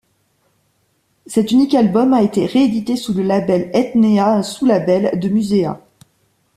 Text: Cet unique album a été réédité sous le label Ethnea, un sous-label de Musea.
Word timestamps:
Cet 1.27 1.51
unique 1.51 1.75
album 1.75 2.11
a 2.11 2.23
été 2.23 2.47
réédité 2.47 2.95
sous 2.95 3.13
le 3.13 3.21
label 3.21 3.69
Ethnea, 3.75 4.33
un 4.33 4.41
sous-label 4.41 5.19
de 5.19 5.29
Musea. 5.29 5.79